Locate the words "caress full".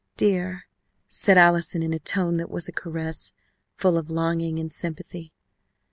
2.71-3.99